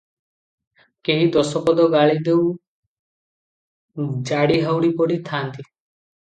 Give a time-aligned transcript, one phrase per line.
[1.09, 5.65] କେହି ଦଶ ପଦ ଗାଳି ଦେଉ ଜାଡ଼ି ହାଉଡ଼ି ପରି ଥାଆନ୍ତି।